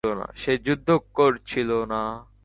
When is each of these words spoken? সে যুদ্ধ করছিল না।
সে 0.35 0.53
যুদ্ধ 0.65 0.89
করছিল 1.13 1.69
না। 1.83 2.01